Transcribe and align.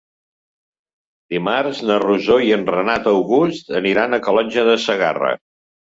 Dimarts 1.33 1.83
na 1.91 1.99
Rosó 2.05 2.39
i 2.47 2.51
en 2.57 2.65
Renat 2.73 3.13
August 3.15 3.73
aniran 3.85 4.15
a 4.21 4.25
Calonge 4.29 4.69
de 4.73 4.79
Segarra. 4.91 5.37